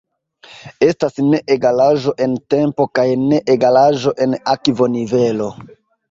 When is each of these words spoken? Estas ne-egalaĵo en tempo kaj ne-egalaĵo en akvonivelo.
Estas 0.85 1.19
ne-egalaĵo 1.25 2.13
en 2.25 2.33
tempo 2.53 2.87
kaj 2.99 3.05
ne-egalaĵo 3.25 4.13
en 4.25 4.33
akvonivelo. 4.55 5.51